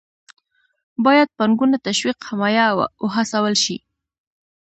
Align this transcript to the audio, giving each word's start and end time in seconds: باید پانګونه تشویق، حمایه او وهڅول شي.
باید 1.05 1.29
پانګونه 1.37 1.77
تشویق، 1.87 2.17
حمایه 2.27 2.65
او 2.71 2.77
وهڅول 3.09 3.55
شي. 3.63 3.77